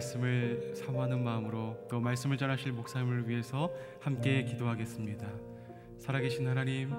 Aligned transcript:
말씀을 0.00 0.72
사모하는 0.74 1.22
마음으로 1.22 1.76
또 1.90 2.00
말씀을 2.00 2.38
전하실 2.38 2.72
목사님을 2.72 3.28
위해서 3.28 3.70
함께 4.00 4.42
기도하겠습니다. 4.44 5.26
살아계신 5.98 6.48
하나님, 6.48 6.92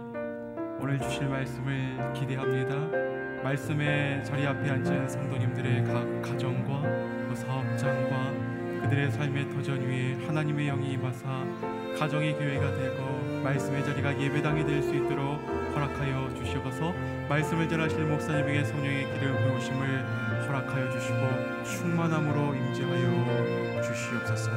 오늘 0.80 1.00
주실 1.00 1.28
말씀을 1.28 2.14
기대합니다. 2.14 3.44
말씀의 3.44 4.24
자리 4.24 4.46
앞에 4.46 4.70
앉은 4.70 5.10
성도님들의 5.10 5.84
각 5.86 6.22
가정과 6.22 7.28
또 7.28 7.36
사업장과 7.36 8.82
그들의 8.84 9.12
삶의 9.12 9.50
터전 9.50 9.82
위에 9.82 10.14
하나님의 10.26 10.68
영이 10.68 10.94
임하사 10.94 11.81
가정의 12.02 12.34
교회가 12.34 12.74
되고 12.74 13.42
말씀의 13.44 13.86
자리가 13.86 14.20
예배당이 14.20 14.66
될 14.66 14.82
수 14.82 14.96
있도록 14.96 15.40
허락하여 15.76 16.34
주시옵소서 16.34 16.94
말씀을 17.30 17.70
전하실 17.70 18.06
목사님에게 18.06 18.64
성령의 18.64 19.14
기름 19.14 19.38
부으심을 19.38 20.48
허락하여 20.48 20.90
주시고 20.90 21.64
충만함으로 21.64 22.56
임재하여 22.56 23.84
주시옵소서 23.84 24.50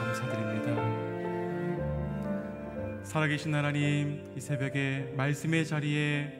감사드립니다. 0.00 0.74
살아계신 3.04 3.54
하나님 3.54 4.32
이 4.36 4.40
새벽에 4.40 5.14
말씀의 5.16 5.66
자리에 5.66 6.32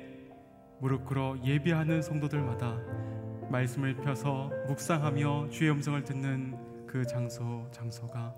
무릎 0.81 1.05
꿇어 1.05 1.37
예배하는 1.44 2.02
성도들마다 2.02 2.81
말씀을 3.49 3.94
펴서 3.94 4.50
묵상하며 4.67 5.50
주의 5.50 5.70
음성을 5.70 6.02
듣는 6.02 6.56
그 6.88 7.06
장소 7.06 7.69
장소가 7.70 8.34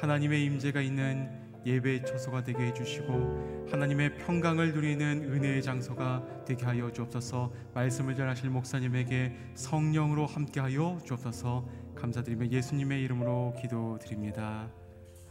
하나님의 0.00 0.44
임재가 0.44 0.80
있는 0.80 1.44
예배의 1.66 2.04
처소가 2.04 2.44
되게 2.44 2.66
해주시고 2.66 3.68
하나님의 3.70 4.18
평강을 4.18 4.74
누리는 4.74 5.32
은혜의 5.32 5.62
장소가 5.62 6.44
되게 6.44 6.64
하여 6.64 6.92
주옵소서. 6.92 7.52
말씀을 7.72 8.14
전하실 8.14 8.50
목사님에게 8.50 9.34
성령으로 9.54 10.26
함께하여 10.26 11.00
주옵소서. 11.06 11.66
감사드리며 11.96 12.50
예수님의 12.50 13.02
이름으로 13.04 13.54
기도드립니다. 13.60 14.70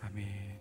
아멘. 0.02 0.60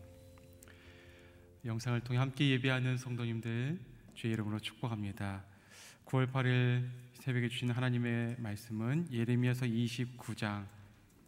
영상을 1.65 2.01
통해 2.01 2.19
함께 2.19 2.51
예배하는 2.51 2.99
성도님들 2.99 3.79
주의 4.15 4.33
이름으로 4.35 4.59
축복합니다. 4.59 5.45
9월 6.05 6.31
8일 6.31 6.89
새벽에 7.15 7.49
주신 7.49 7.71
하나님의 7.71 8.37
말씀은 8.39 9.07
예레미야서 9.11 9.67
29장 9.67 10.67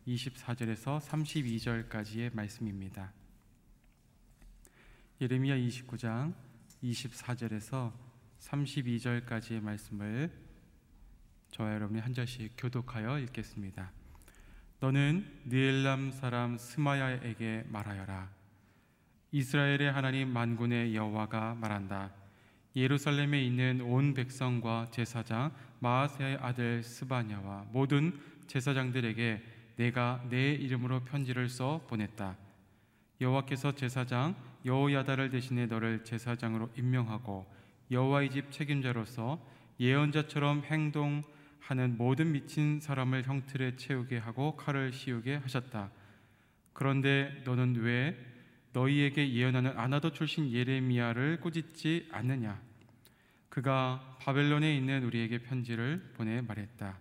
24절에서 0.06 1.01
32절까지의 1.01 2.35
말씀입니다. 2.35 3.12
예레미야 5.21 5.56
29장 5.56 6.35
24절에서 6.83 7.93
32절까지의 8.41 9.62
말씀을 9.62 10.31
저와 11.51 11.75
여러분이 11.75 12.01
한 12.01 12.12
절씩 12.12 12.53
교독하여 12.59 13.19
읽겠습니다. 13.21 13.93
너는 14.81 15.25
느엘람 15.47 16.11
사람 16.11 16.59
스마야에게 16.59 17.65
말하여라. 17.69 18.31
이스라엘의 19.33 19.91
하나님 19.91 20.29
만군의 20.29 20.95
여호와가 20.95 21.55
말한다. 21.55 22.12
예루살렘에 22.77 23.43
있는 23.43 23.81
온 23.81 24.12
백성과 24.12 24.89
제사장 24.91 25.55
마아세의 25.79 26.39
아들 26.41 26.83
스바냐와 26.83 27.69
모든 27.71 28.21
제사장들에게 28.49 29.54
내가 29.76 30.25
내 30.29 30.53
이름으로 30.53 31.00
편지를 31.05 31.49
써 31.49 31.85
보냈다. 31.88 32.37
여호와께서 33.21 33.75
제사장 33.75 34.35
여호야다를 34.65 35.31
대신해 35.31 35.67
너를 35.67 36.05
제사장으로 36.05 36.71
임명하고 36.76 37.47
여호와의 37.91 38.31
집 38.31 38.50
책임자로서 38.50 39.44
예언자처럼 39.79 40.62
행동하는 40.65 41.97
모든 41.97 42.32
미친 42.32 42.81
사람을 42.81 43.25
형틀에 43.25 43.76
채우게 43.76 44.19
하고 44.19 44.56
칼을 44.56 44.93
씌우게 44.93 45.37
하셨다. 45.37 45.91
그런데 46.73 47.43
너는 47.44 47.77
왜 47.77 48.17
너희에게 48.73 49.32
예언하는 49.32 49.79
아나도 49.79 50.11
출신 50.11 50.50
예레미야를 50.50 51.41
꾸짖지 51.41 52.09
않느냐? 52.11 52.61
그가 53.49 54.19
바벨론에 54.20 54.77
있는 54.77 55.05
우리에게 55.05 55.38
편지를 55.38 56.12
보내 56.17 56.41
말했다. 56.41 56.99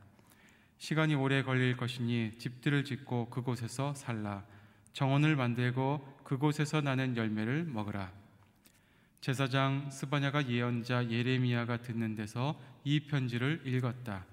시간이 0.83 1.15
오래 1.15 1.43
걸릴 1.43 1.77
것이니 1.77 2.33
집들을 2.39 2.83
짓고 2.83 3.29
그곳에서 3.29 3.93
살라. 3.93 4.43
정원을 4.91 5.37
만들고 5.37 6.19
그곳에서 6.25 6.81
나는 6.81 7.15
열매를 7.15 7.63
먹으라. 7.63 8.11
제사장 9.21 9.89
스바냐가 9.89 10.49
예언자 10.49 11.09
예레미야가 11.09 11.83
듣는 11.83 12.17
데서 12.17 12.59
이 12.83 12.99
편지를 12.99 13.61
읽었다. 13.63 14.25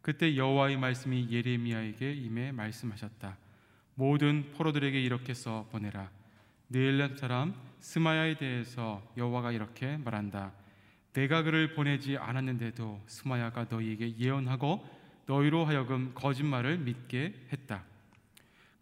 그때 0.00 0.34
여호와의 0.34 0.78
말씀이 0.78 1.28
예레미야에게 1.30 2.10
임해 2.10 2.52
말씀하셨다. 2.52 3.36
모든 3.94 4.50
포로들에게 4.52 4.98
이렇게 4.98 5.34
써 5.34 5.68
보내라. 5.72 6.10
느엘람 6.70 7.18
사람 7.18 7.54
스마야에 7.80 8.38
대해서 8.38 9.06
여호와가 9.18 9.52
이렇게 9.52 9.98
말한다. 9.98 10.52
내가 11.12 11.42
그를 11.42 11.74
보내지 11.74 12.16
않았는데도 12.16 13.02
스마야가 13.06 13.66
너희에게 13.68 14.16
예언하고 14.16 15.01
너희로 15.26 15.64
하여금 15.64 16.12
거짓말을 16.14 16.78
믿게 16.78 17.34
했다. 17.52 17.84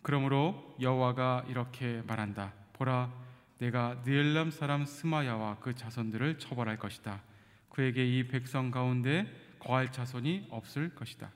그러므로 0.02 0.76
여호와가 0.80 1.44
이렇게 1.48 2.02
말한다. 2.06 2.52
보라, 2.72 3.12
내가 3.58 4.02
느엘람 4.04 4.50
사람 4.50 4.86
스마야와 4.86 5.58
그 5.60 5.74
자손들을 5.74 6.38
처벌할 6.38 6.78
것이다. 6.78 7.20
그에게 7.68 8.06
이 8.06 8.26
백성 8.26 8.70
가운데 8.70 9.26
거할 9.58 9.92
자손이 9.92 10.46
없을 10.50 10.94
것이다. 10.94 11.30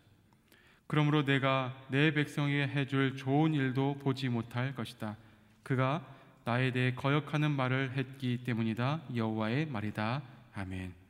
그러므로 0.87 1.25
내가 1.25 1.77
내 1.89 2.13
백성에게 2.13 2.69
해줄 2.69 3.17
좋은 3.17 3.55
일도 3.55 3.99
보지 3.99 4.29
못할 4.29 4.75
것이다. 4.75 5.17
그가 5.63 6.07
나에 6.45 6.73
대해 6.73 6.95
거역하는 6.95 7.51
말을 7.51 7.93
했기 7.97 8.45
때문이다. 8.45 9.03
여호와의 9.15 9.67
말이다. 9.67 10.23
아멘. 10.55 11.04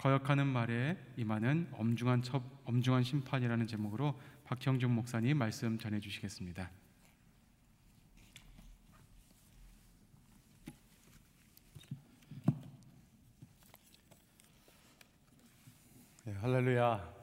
거역하는 0.00 0.46
말에 0.46 0.96
임하는 1.18 1.68
엄중한 1.72 2.22
첩, 2.22 2.42
엄중한 2.64 3.02
심판이라는 3.02 3.66
제목으로 3.66 4.18
박형준 4.44 4.90
목사님 4.90 5.36
말씀 5.36 5.78
전해 5.78 6.00
주시겠습니다. 6.00 6.70
네, 16.24 16.32
할렐루야. 16.32 17.14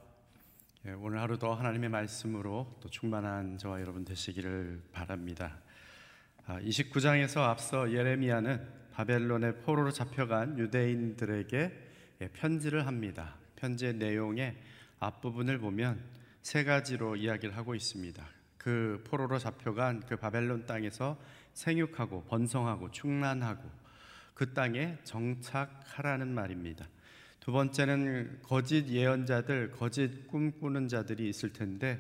네, 0.84 0.94
오늘 0.94 1.20
하루도 1.20 1.56
하나님의 1.56 1.90
말씀으로 1.90 2.78
또 2.80 2.90
충만한 2.92 3.58
저와 3.58 3.82
여러분 3.82 4.06
되시기를 4.06 4.84
바랍니다. 4.92 5.58
29장에서 6.46 7.40
아, 7.40 7.50
앞서 7.50 7.92
예레미야는 7.92 8.92
바벨론의 8.92 9.62
포로로 9.62 9.90
잡혀간 9.90 10.60
유대인들에게 10.60 11.58
예, 11.58 11.87
편지를 12.34 12.88
합니다. 12.88 13.36
편지의 13.56 13.96
내용의 13.96 14.56
앞부분을 15.00 15.60
보면 15.60 16.02
세 16.42 16.64
가지로 16.64 17.16
이야기를 17.16 17.56
하고 17.56 17.76
있습니다. 17.76 18.26
그 18.58 19.04
포로로 19.08 19.40
잡혀간 19.40 20.02
그 20.08 20.18
바벨론 20.18 20.66
땅에서 20.66 21.20
생육하고 21.54 22.24
번성하고 22.26 22.92
충란하고 22.92 23.70
그 24.34 24.54
땅에 24.54 24.98
정착하라는 25.04 26.34
말입니다. 26.34 26.88
두 27.40 27.52
번째는 27.52 28.40
거짓 28.44 28.88
예언자들, 28.90 29.72
거짓 29.72 30.28
꿈꾸는 30.28 30.90
자들이 30.90 31.30
있을 31.30 31.54
텐데 31.54 32.00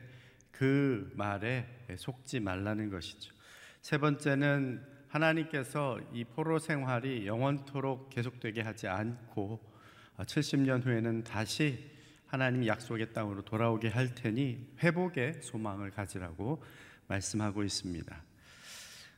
그 0.51 1.11
말에 1.15 1.67
속지 1.95 2.41
말라는 2.41 2.89
것이죠. 2.89 3.33
세 3.81 3.97
번째는 3.97 4.83
하나님께서 5.07 5.99
이 6.11 6.25
포로 6.25 6.59
생활이 6.59 7.25
영원토록 7.25 8.09
계속되게 8.09 8.61
하지 8.61 8.87
않고 8.87 9.76
70년 10.23 10.85
후에는 10.85 11.23
다시 11.23 11.91
하나님 12.25 12.65
약속의 12.65 13.13
땅으로 13.13 13.43
돌아오게 13.43 13.89
할 13.89 14.13
테니 14.13 14.75
회복의 14.79 15.41
소망을 15.41 15.91
가지라고 15.91 16.63
말씀하고 17.07 17.63
있습니다. 17.63 18.23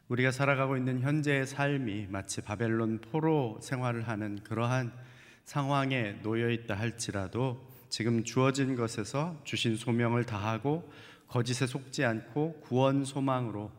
우리가 0.10 0.32
살아가고 0.32 0.77
있는 0.77 1.01
현재의 1.01 1.46
삶이 1.46 2.08
마치 2.10 2.41
바벨론 2.41 3.00
포로 3.00 3.60
생활을 3.62 4.08
하는 4.08 4.39
그러한 4.44 4.91
상황에 5.46 6.20
놓여 6.22 6.50
있다 6.50 6.75
할지라도 6.75 7.68
지금 7.89 8.24
주어진 8.24 8.75
것에서 8.75 9.39
주신 9.44 9.75
소명을 9.75 10.25
다하고 10.25 10.91
거짓에 11.27 11.68
속지 11.68 12.06
않고 12.06 12.62
구원 12.62 13.06
소망으로 13.06 13.72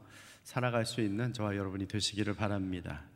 살아갈 0.45 0.87
수 0.87 1.01
있는 1.01 1.33
저와 1.33 1.57
여러분이 1.57 1.87
되시기를 1.87 2.35
바랍니다. 2.35 3.10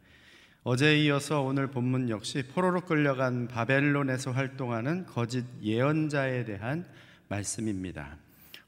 어제에 0.67 0.97
이어서 1.05 1.43
오늘 1.43 1.67
본문 1.67 2.09
역시 2.09 2.43
포로로 2.43 2.81
끌려간 2.81 3.49
바벨론에서 3.49 4.31
활동하는 4.31 5.05
거짓 5.05 5.45
예언자에 5.61 6.47
대한 6.47 6.87
말씀입니다. 7.29 8.17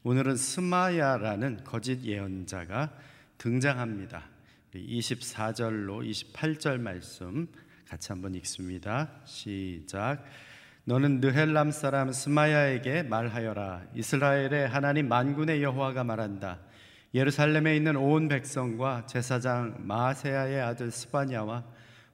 오늘은 0.03 0.35
스마야라는 0.35 1.63
거짓 1.63 2.03
예언자가 2.03 2.91
등장합니다. 3.39 4.21
24절로 4.75 6.07
28절 6.07 6.79
말씀 6.79 7.47
같이 7.89 8.11
한번 8.11 8.35
읽습니다. 8.35 9.09
시작. 9.25 10.23
너는 10.83 11.19
느헬람 11.19 11.71
사람 11.71 12.11
스마야에게 12.11 13.03
말하여라. 13.03 13.85
이스라엘의 13.95 14.67
하나님 14.67 15.07
만군의 15.07 15.63
여호와가 15.63 16.03
말한다. 16.03 16.59
예루살렘에 17.15 17.75
있는 17.75 17.95
온 17.95 18.27
백성과 18.27 19.07
제사장 19.07 19.77
마세야의 19.79 20.61
아들 20.61 20.91
스바냐와 20.91 21.63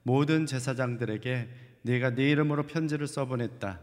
모든 0.04 0.46
제사장들에게 0.46 1.50
네가 1.82 2.12
네 2.12 2.30
이름으로 2.32 2.68
편지를 2.68 3.08
써보냈다. 3.08 3.80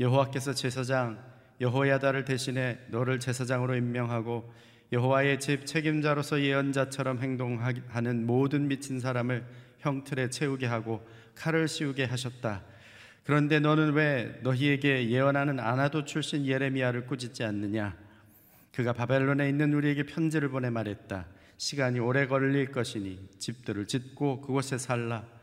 여호와께서 0.00 0.54
제사장 0.54 1.18
여호야다를 1.60 2.24
대신해 2.24 2.78
너를 2.88 3.20
제사장으로 3.20 3.76
임명하고 3.76 4.52
여호와의 4.92 5.40
집 5.40 5.66
책임자로서 5.66 6.40
예언자처럼 6.40 7.18
행동하는 7.18 8.26
모든 8.26 8.68
미친 8.68 9.00
사람을 9.00 9.44
형틀에 9.80 10.30
채우게 10.30 10.66
하고 10.66 11.06
칼을 11.34 11.68
씌우게 11.68 12.04
하셨다. 12.04 12.62
그런데 13.24 13.60
너는 13.60 13.92
왜 13.92 14.40
너희에게 14.42 15.10
예언하는 15.10 15.60
아나도 15.60 16.06
출신 16.06 16.46
예레미야를 16.46 17.06
꾸짖지 17.06 17.44
않느냐? 17.44 17.94
그가 18.72 18.94
바벨론에 18.94 19.48
있는 19.48 19.74
우리에게 19.74 20.04
편지를 20.04 20.48
보내 20.48 20.70
말했다. 20.70 21.26
시간이 21.58 21.98
오래 21.98 22.26
걸릴 22.26 22.72
것이니 22.72 23.28
집들을 23.38 23.86
짓고 23.86 24.40
그곳에 24.40 24.78
살라. 24.78 25.37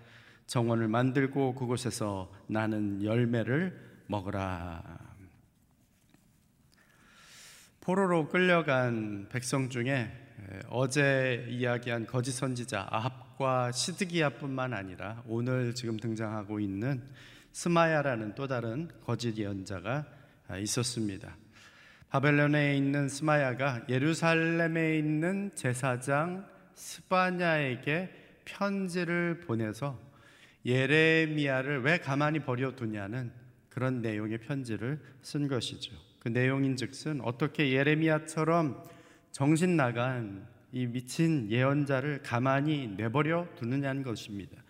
정원을 0.48 0.88
만들고 0.88 1.56
그곳에서 1.56 2.32
나는 2.48 3.04
열매를 3.04 3.80
먹으라. 4.08 4.84
포로로 7.82 8.30
끌려간 8.30 9.30
백성 9.30 9.70
중에 9.70 10.12
어제 10.70 11.46
이야기한 11.50 12.06
거짓 12.08 12.32
선지자 12.32 12.88
아합과 12.90 13.72
시드기야뿐만 13.72 14.74
아니라 14.74 15.24
오늘 15.28 15.74
지금 15.76 15.98
등장하고 15.98 16.60
있는 16.60 17.04
스마야라는 17.52 18.36
또 18.36 18.48
다른 18.48 18.90
거짓 19.06 19.38
예언자가 19.38 20.06
있었습니다. 20.60 21.36
바벨론에 22.10 22.78
있는 22.78 23.08
스마야가 23.10 23.86
예루살렘에 23.90 24.98
있는 24.98 25.52
제사장 25.56 26.48
스바냐에게 26.76 28.10
편지를 28.46 29.42
보내서 29.42 30.00
예레미야를 30.66 31.82
왜 31.84 31.98
가만히 32.00 32.40
버려두냐는 32.40 33.32
그런 33.70 34.02
내용의 34.02 34.40
편지를 34.40 35.00
쓴 35.22 35.48
것이죠. 35.48 35.94
그 36.20 36.30
내용인즉슨 36.30 37.22
어떻게 37.22 37.72
예레미야처럼 37.72 38.84
정신 39.32 39.76
나간 39.76 40.48
이 40.72 40.88
미친 40.88 41.52
예언자를 41.52 42.22
가만히 42.24 42.88
내버려 42.98 43.48
두느냐는 43.56 44.02
것입니다. 44.02 44.64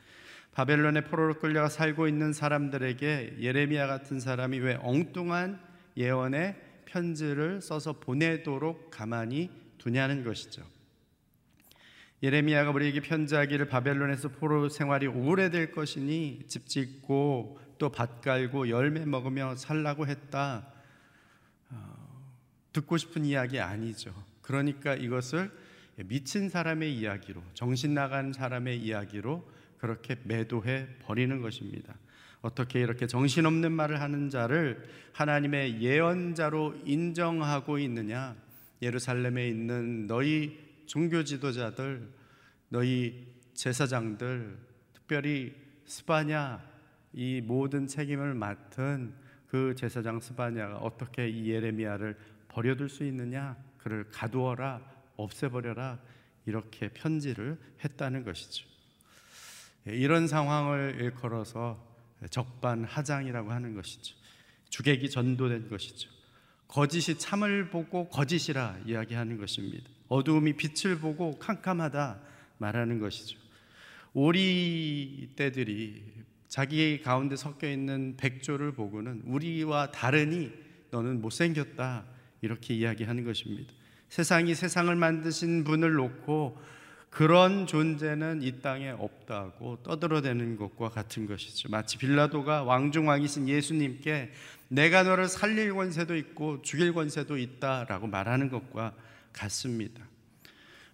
바벨론의 0.51 1.05
포로로 1.05 1.35
끌려가 1.35 1.69
살고 1.69 2.07
있는 2.07 2.33
사람들에게 2.33 3.37
예레미야 3.39 3.87
같은 3.87 4.19
사람이 4.19 4.59
왜 4.59 4.77
엉뚱한 4.81 5.59
예언의 5.97 6.55
편지를 6.85 7.61
써서 7.61 7.93
보내도록 7.93 8.89
가만히 8.91 9.49
두냐는 9.77 10.23
것이죠. 10.23 10.63
예레미야가 12.23 12.71
우리에게 12.71 13.01
편지하기를 13.01 13.67
바벨론에서 13.67 14.29
포로 14.29 14.69
생활이 14.69 15.07
오래될 15.07 15.71
것이니 15.71 16.43
집 16.47 16.67
짓고 16.67 17.59
또 17.77 17.91
밭 17.91 18.21
갈고 18.21 18.69
열매 18.69 19.05
먹으며 19.05 19.55
살라고 19.55 20.07
했다. 20.07 20.71
듣고 22.71 22.97
싶은 22.97 23.25
이야기 23.25 23.59
아니죠. 23.59 24.13
그러니까 24.41 24.95
이것을 24.95 25.51
미친 26.05 26.49
사람의 26.49 26.93
이야기로, 26.93 27.41
정신 27.53 27.93
나간 27.93 28.33
사람의 28.33 28.79
이야기로 28.79 29.49
그렇게 29.77 30.17
매도해 30.23 30.87
버리는 31.03 31.41
것입니다. 31.41 31.95
어떻게 32.41 32.81
이렇게 32.81 33.07
정신없는 33.07 33.71
말을 33.71 34.01
하는 34.01 34.29
자를 34.29 34.87
하나님의 35.13 35.81
예언자로 35.81 36.81
인정하고 36.85 37.79
있느냐? 37.79 38.35
예루살렘에 38.81 39.47
있는 39.47 40.05
너희 40.05 40.64
종교 40.85 41.23
지도자들, 41.23 42.11
너희 42.69 43.27
제사장들, 43.53 44.57
특별히 44.93 45.55
스바냐 45.85 46.61
이 47.13 47.41
모든 47.41 47.87
책임을 47.87 48.33
맡은 48.33 49.13
그 49.47 49.73
제사장 49.75 50.19
스바냐가 50.19 50.77
어떻게 50.77 51.29
이 51.29 51.49
예레미야를 51.49 52.17
버려둘 52.49 52.89
수 52.89 53.03
있느냐? 53.05 53.55
그를 53.77 54.09
가두어라, 54.11 54.81
없애버려라 55.15 55.99
이렇게 56.45 56.89
편지를 56.89 57.57
했다는 57.83 58.23
것이죠. 58.23 58.67
예, 59.87 59.95
이런 59.95 60.27
상황을 60.27 60.97
일컬어서 60.99 61.83
적반하장이라고 62.29 63.51
하는 63.51 63.75
것이죠. 63.75 64.15
주객이 64.69 65.09
전도된 65.09 65.69
것이죠. 65.69 66.09
거짓이 66.67 67.17
참을 67.17 67.69
보고 67.69 68.09
거짓이라 68.09 68.79
이야기하는 68.85 69.37
것입니다. 69.37 69.89
어두움이 70.07 70.53
빛을 70.53 70.99
보고 70.99 71.37
캄캄하다 71.39 72.19
말하는 72.57 72.99
것이죠. 72.99 73.37
오리 74.13 75.29
떼들이 75.35 76.03
자기 76.47 77.01
가운데 77.01 77.35
섞여 77.35 77.69
있는 77.69 78.15
백조를 78.17 78.73
보고는 78.73 79.23
우리와 79.25 79.91
다르니 79.91 80.51
너는 80.91 81.21
못생겼다 81.21 82.05
이렇게 82.41 82.73
이야기하는 82.73 83.25
것입니다. 83.25 83.73
세상이 84.09 84.55
세상을 84.55 84.95
만드신 84.95 85.63
분을 85.65 85.93
놓고 85.93 86.57
그런 87.15 87.65
존재는 87.65 88.41
이 88.41 88.59
땅에 88.59 88.89
없다고 88.89 89.83
떠들어대는 89.83 90.57
것과 90.57 90.89
같은 90.89 91.25
것이죠. 91.25 91.69
마치 91.69 91.97
빌라도가 91.97 92.63
왕중왕이신 92.63 93.47
예수님께 93.47 94.33
내가 94.67 95.03
너를 95.03 95.29
살릴 95.29 95.73
권세도 95.73 96.17
있고 96.17 96.61
죽일 96.61 96.93
권세도 96.93 97.37
있다라고 97.37 98.07
말하는 98.07 98.49
것과 98.49 98.93
같습니다. 99.31 100.03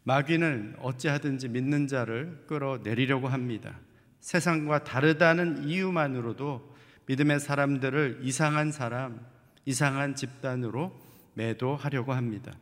마귀는 0.04 0.76
어찌하든지 0.78 1.48
믿는 1.48 1.88
자를 1.88 2.44
끌어내리려고 2.46 3.28
합니다. 3.28 3.80
세상과 4.20 4.84
다르다는 4.84 5.68
이유만으로도 5.68 6.76
믿음의 7.08 7.40
사람들을 7.40 8.20
이상한 8.22 8.72
사람, 8.72 9.26
이상한 9.66 10.14
집단으로 10.14 10.96
매도하려고 11.34 12.14
합니다. 12.14 12.54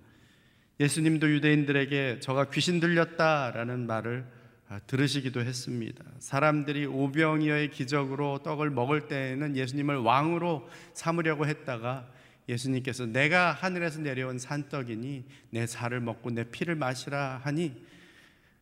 예수님도 0.80 1.30
유대인들에게 1.30 2.20
저가 2.22 2.50
귀신 2.52 2.80
들렸다라는 2.80 3.86
말을 3.86 4.26
아, 4.70 4.80
들으시기도 4.86 5.42
했습니다. 5.42 6.06
사람들이 6.20 6.86
오병이어의 6.86 7.72
기적으로 7.72 8.40
떡을 8.44 8.70
먹을 8.70 9.08
때에는 9.08 9.58
예수님을 9.58 9.98
왕으로 9.98 10.70
삼으려고 10.94 11.48
했다가 11.48 12.08
예수님께서 12.48 13.08
내가 13.08 13.52
하늘에서 13.52 14.00
내려온 14.00 14.38
산떡이니 14.38 15.26
내 15.50 15.68
살을 15.68 16.00
먹고 16.02 16.30
내 16.30 16.44
피를 16.44 16.76
마시라 16.76 17.42
하니 17.44 17.84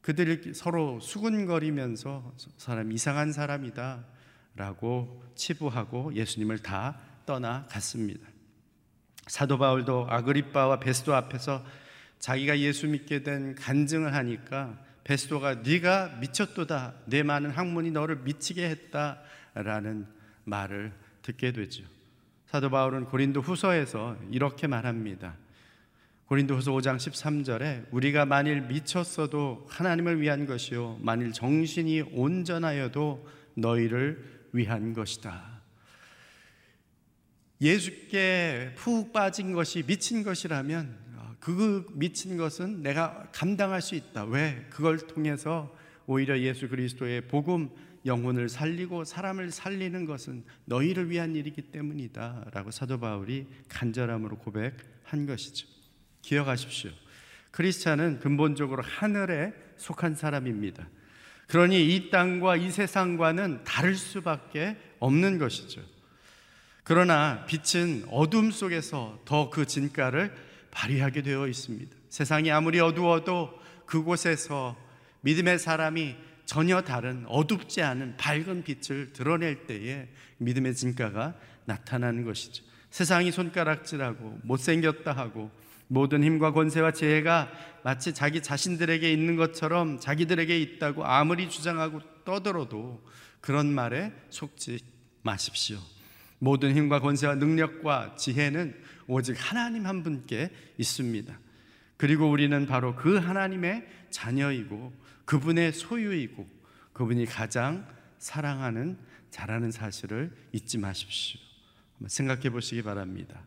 그들이 0.02 0.54
서로 0.54 1.00
수군거리면서 1.02 2.34
사람 2.58 2.92
이상한 2.94 3.34
사람이다 3.34 4.06
라고 4.56 5.24
치부하고 5.36 6.16
예수님을 6.16 6.60
다 6.60 6.98
떠나갔습니다. 7.26 8.28
사도 9.28 9.58
바울도 9.58 10.08
아그리빠와 10.10 10.80
베스도 10.80 11.14
앞에서 11.14 11.64
자기가 12.20 12.60
예수 12.60 12.88
믿게 12.88 13.24
된 13.24 13.56
간증을 13.56 14.14
하니까 14.14 14.78
베스도가 15.04 15.56
네가 15.56 16.18
미쳤도다 16.20 16.96
내 17.06 17.24
많은 17.24 17.52
학문이 17.52 17.92
너를 17.92 18.18
미치게 18.18 18.70
했다라는 18.70 20.06
말을 20.44 20.94
듣게 21.22 21.52
되죠. 21.52 21.84
사도 22.48 22.70
바울은 22.70 23.06
고린도 23.06 23.42
후서에서 23.42 24.18
이렇게 24.32 24.68
말합니다. 24.68 25.36
고린도 26.28 26.56
후서 26.56 26.72
5장 26.72 26.98
13절에 26.98 27.86
우리가 27.92 28.26
만일 28.26 28.62
미쳤어도 28.62 29.66
하나님을 29.70 30.20
위한 30.20 30.46
것이요 30.46 30.98
만일 31.02 31.32
정신이 31.32 32.02
온전하여도 32.12 33.26
너희를 33.54 34.50
위한 34.52 34.94
것이다. 34.94 35.62
예수께 37.62 38.74
푹 38.76 39.14
빠진 39.14 39.54
것이 39.54 39.84
미친 39.84 40.24
것이라면 40.24 41.07
어, 41.07 41.07
그 41.40 41.86
미친 41.94 42.38
것은 42.38 42.82
내가 42.82 43.28
감당할 43.32 43.82
수 43.82 43.96
있다. 43.96 44.26
왜? 44.26 44.66
그걸 44.70 44.98
통해서 44.98 45.74
오히려 46.06 46.40
예수 46.40 46.68
그리스도의 46.70 47.28
복음 47.28 47.70
영혼을 48.06 48.48
살리고 48.50 49.04
사람을 49.04 49.52
살리는 49.52 50.06
것은 50.06 50.44
너희를 50.66 51.10
위한 51.10 51.36
일이기 51.36 51.64
때문이다. 51.64 52.52
라고 52.54 52.72
사도 52.72 53.00
바울이 53.00 53.48
간절함으로 53.70 54.38
고백한 54.38 55.26
것이죠. 55.28 55.68
기억하십시오. 56.22 56.92
크리스찬은 57.52 58.20
근본적으로 58.20 58.84
하늘에 58.84 59.54
속한 59.78 60.16
사람입니다. 60.16 60.88
그러니 61.48 61.96
이 61.96 62.10
땅과 62.10 62.58
이 62.58 62.72
세상과는 62.72 63.64
다를 63.64 63.96
수밖에 63.96 64.78
없는 65.00 65.38
것이죠. 65.38 65.82
그러나 66.84 67.46
빛은 67.46 68.06
어둠 68.10 68.52
속에서 68.52 69.22
더 69.26 69.50
그 69.50 69.66
진가를 69.66 70.34
발휘하게 70.78 71.24
되어 71.24 71.48
있습니다. 71.48 71.98
세상이 72.10 72.52
아무리 72.52 72.80
어두워도 72.80 73.50
그곳에서 73.88 74.78
믿음의 75.22 75.58
사람이 75.58 76.16
전혀 76.46 76.82
다른 76.82 77.26
어둡지 77.28 77.82
않은 77.82 78.16
밝은 78.18 78.64
빛을 78.64 79.12
드러낼 79.12 79.66
때에 79.66 80.08
믿음의 80.38 80.76
진가가 80.76 81.34
나타나는 81.66 82.26
것이죠. 82.26 82.64
세상이 82.92 83.32
손가락질하고 83.32 84.40
못생겼다 84.44 85.14
하고 85.14 85.50
모든 85.88 86.24
힘과 86.24 86.54
권세와 86.54 86.92
지혜가 86.92 87.52
마치 87.84 88.14
자기 88.14 88.42
자신들에게 88.44 89.12
있는 89.12 89.36
것처럼 89.36 90.00
자기들에게 90.00 90.60
있다고 90.60 91.06
아무리 91.06 91.50
주장하고 91.50 92.02
떠들어도 92.24 93.04
그런 93.42 93.74
말에 93.74 94.14
속지 94.30 94.80
마십시오. 95.24 95.80
모든 96.40 96.76
힘과 96.76 97.00
권세와 97.00 97.36
능력과 97.36 98.16
지혜는 98.16 98.76
오직 99.08 99.36
하나님 99.38 99.86
한 99.86 100.04
분께 100.04 100.52
있습니다. 100.78 101.38
그리고 101.98 102.30
우리는 102.30 102.66
바로 102.66 102.96
그 102.96 103.18
하나님의 103.18 103.88
자녀이고 104.12 104.94
그분의 105.26 105.74
소유이고 105.74 106.48
그분이 106.94 107.26
가장 107.26 107.88
사랑하는 108.20 108.98
자라는 109.30 109.72
사실을 109.72 110.32
잊지 110.52 110.78
마십시오. 110.78 111.40
생각해 112.06 112.50
보시기 112.50 112.84
바랍니다. 112.84 113.42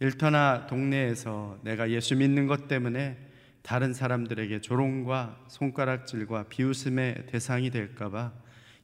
일터나 0.00 0.66
동네에서 0.66 1.60
내가 1.62 1.90
예수 1.90 2.16
믿는 2.16 2.46
것 2.46 2.68
때문에 2.68 3.16
다른 3.62 3.94
사람들에게 3.94 4.60
조롱과 4.60 5.46
손가락질과 5.48 6.48
비웃음의 6.48 7.26
대상이 7.28 7.70
될까봐 7.70 8.32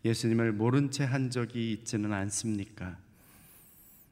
예수님을 0.04 0.52
모른 0.52 0.90
채 0.90 1.04
한 1.04 1.28
적이 1.28 1.72
있지는 1.72 2.12
않습니까? 2.12 2.96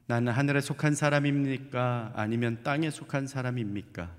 나는 0.09 0.33
하늘에 0.33 0.59
속한 0.59 0.95
사람입니까? 0.95 2.13
아니면 2.15 2.63
땅에 2.63 2.89
속한 2.89 3.27
사람입니까? 3.27 4.11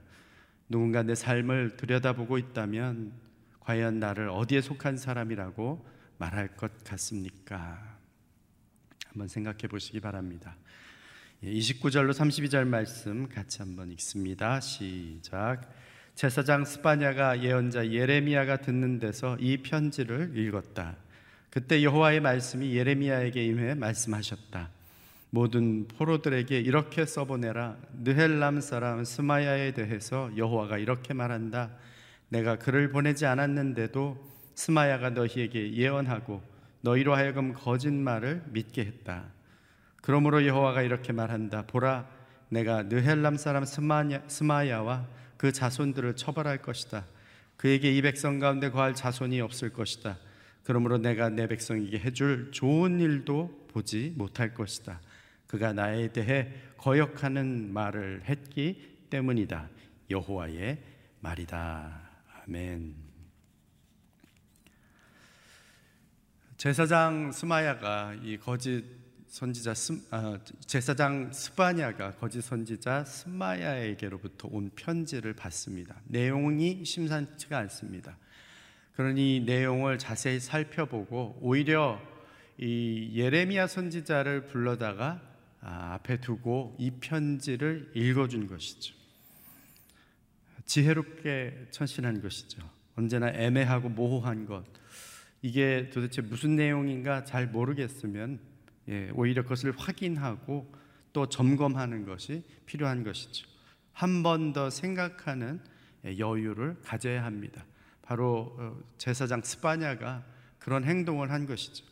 누군가 0.68 1.02
내 1.02 1.16
삶을 1.16 1.76
들여다보고 1.76 2.38
있다면 2.38 3.11
과연 3.59 3.99
나를 3.99 4.28
어디에 4.28 4.61
속한 4.61 4.97
사람이라고 4.97 5.85
말할 6.18 6.54
것 6.56 6.85
같습니까? 6.85 7.99
한번 9.09 9.26
생각해 9.26 9.66
보시기 9.68 9.99
바랍니다. 9.99 10.54
29절로 11.42 12.14
예, 12.14 12.47
32절 12.47 12.68
말씀 12.68 13.28
같이 13.28 13.59
한번 13.59 13.90
읽습니다. 13.90 14.61
시작. 14.61 15.75
제사장 16.14 16.66
스파냐가 16.66 17.42
예언자 17.42 17.90
예레미야가 17.90 18.59
듣는 18.59 19.00
데서 19.00 19.37
이 19.40 19.56
편지를 19.56 20.38
읽었다. 20.38 20.94
그때 21.50 21.82
여호와의 21.82 22.20
말씀이 22.20 22.76
예레미야에게 22.76 23.44
임해 23.44 23.75
말씀하셨다. 23.75 24.78
모든 25.30 25.87
포로들에게 25.87 26.58
이렇게 26.58 27.06
써보내라. 27.06 27.76
느헬람 28.02 28.60
사람 28.60 29.04
스마야에 29.04 29.72
대해서 29.72 30.30
여호와가 30.37 30.78
이렇게 30.78 31.14
말한다. 31.14 31.70
내가 32.28 32.58
그를 32.58 32.90
보내지 32.90 33.26
않았는데도 33.26 34.18
스마야가 34.56 35.10
너희에게 35.10 35.75
예언하고 35.75 36.42
너희로 36.82 37.14
하여금 37.14 37.54
거짓말을 37.54 38.42
믿게 38.49 38.84
했다. 38.84 39.25
그러므로 40.02 40.46
여호와가 40.46 40.82
이렇게 40.82 41.12
말한다. 41.12 41.66
보라, 41.66 42.08
내가 42.49 42.84
느헬람 42.84 43.37
사람 43.37 43.64
스마야, 43.64 44.22
스마야와 44.26 45.06
그 45.37 45.52
자손들을 45.52 46.16
처벌할 46.16 46.58
것이다. 46.58 47.04
그에게 47.56 47.92
이 47.92 48.02
백성 48.02 48.38
가운데 48.38 48.70
거할 48.70 48.94
자손이 48.94 49.40
없을 49.40 49.70
것이다. 49.72 50.18
그러므로 50.64 50.99
내가 50.99 51.28
내 51.28 51.46
백성에게 51.46 51.99
해줄 51.99 52.50
좋은 52.52 53.00
일도 53.00 53.68
보지 53.72 54.14
못할 54.16 54.54
것이다. 54.54 55.00
그가 55.50 55.73
나에 55.73 56.12
대해 56.12 56.49
거역하는 56.76 57.73
말을 57.73 58.23
했기 58.26 59.07
때문이다. 59.11 59.69
여호와의 60.09 60.78
말이다. 61.19 62.09
아멘. 62.45 62.95
제사장 66.57 67.33
스마야가 67.33 68.14
이 68.23 68.37
거짓 68.37 68.85
선지자 69.26 69.75
스, 69.75 70.00
아, 70.12 70.38
제사장 70.66 71.33
스바냐가 71.33 72.14
거짓 72.14 72.42
선지자 72.42 73.04
스마야에게로부터 73.04 74.49
온 74.52 74.71
편지를 74.76 75.33
받습니다. 75.33 75.97
내용이 76.04 76.85
심상치가 76.85 77.59
않습니다. 77.59 78.16
그러니 78.95 79.40
내용을 79.40 79.99
자세히 79.99 80.38
살펴보고 80.38 81.40
오히려 81.40 82.00
이 82.57 83.11
예레미야 83.14 83.66
선지자를 83.66 84.47
불러다가 84.47 85.21
아, 85.23 85.29
앞에 85.61 86.21
두고 86.21 86.76
이 86.79 86.90
편지를 86.90 87.90
읽어준 87.95 88.47
것이죠. 88.47 88.95
지혜롭게 90.64 91.69
천신한 91.71 92.21
것이죠. 92.23 92.62
언제나 92.97 93.29
애매하고 93.31 93.88
모호한 93.88 94.47
것. 94.47 94.64
이게 95.43 95.90
도대체 95.93 96.23
무슨 96.23 96.57
내용인가 96.57 97.25
잘 97.25 97.47
모르겠으면 97.47 98.40
예, 98.88 99.11
오히려 99.14 99.43
그것을 99.43 99.73
확인하고 99.76 100.73
또 101.12 101.29
점검하는 101.29 102.05
것이 102.05 102.45
필요한 102.67 103.05
것이죠. 103.05 103.47
한 103.93 104.23
번 104.23 104.52
더 104.52 104.71
생각하는 104.71 105.61
예, 106.05 106.19
여유를 106.19 106.79
가져야 106.83 107.25
합니다. 107.25 107.64
바로 108.02 108.57
어, 108.59 108.79
제사장 108.99 109.43
스파냐가 109.43 110.25
그런 110.59 110.85
행동을 110.85 111.31
한 111.31 111.47
것이죠. 111.47 111.85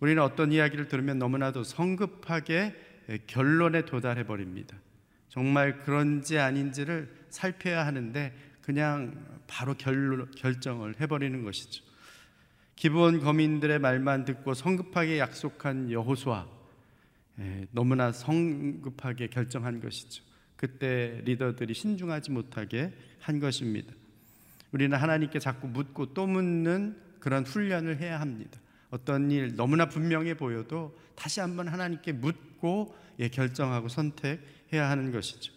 우리는 0.00 0.22
어떤 0.22 0.52
이야기를 0.52 0.88
들으면 0.88 1.18
너무나도 1.18 1.64
성급하게 1.64 2.54
예, 2.54 2.89
결론에 3.26 3.84
도달해 3.84 4.24
버립니다. 4.24 4.76
정말 5.28 5.82
그런지 5.82 6.38
아닌지를 6.38 7.08
살펴야 7.28 7.86
하는데 7.86 8.34
그냥 8.60 9.40
바로 9.46 9.74
결, 9.74 10.30
결정을 10.36 11.00
해버리는 11.00 11.42
것이죠. 11.44 11.84
기본 12.76 13.20
거민들의 13.20 13.78
말만 13.78 14.24
듣고 14.24 14.54
성급하게 14.54 15.18
약속한 15.18 15.90
여호수아 15.90 16.46
예, 17.40 17.66
너무나 17.70 18.12
성급하게 18.12 19.28
결정한 19.28 19.80
것이죠. 19.80 20.22
그때 20.56 21.22
리더들이 21.24 21.74
신중하지 21.74 22.30
못하게 22.30 22.92
한 23.18 23.40
것입니다. 23.40 23.92
우리는 24.72 24.96
하나님께 24.96 25.38
자꾸 25.38 25.68
묻고 25.68 26.12
또 26.12 26.26
묻는 26.26 26.96
그런 27.18 27.44
훈련을 27.44 27.98
해야 27.98 28.20
합니다. 28.20 28.60
어떤 28.90 29.30
일 29.30 29.56
너무나 29.56 29.88
분명해 29.88 30.34
보여도 30.34 30.98
다시 31.14 31.40
한번 31.40 31.68
하나님께 31.68 32.12
묻 32.12 32.49
고 32.60 32.94
예, 33.18 33.28
결정하고 33.28 33.88
선택해야 33.88 34.88
하는 34.88 35.10
것이죠. 35.12 35.52